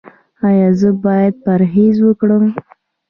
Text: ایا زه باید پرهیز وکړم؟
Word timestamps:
ایا 0.47 0.69
زه 0.79 0.89
باید 1.03 1.33
پرهیز 1.45 1.95
وکړم؟ 2.03 2.43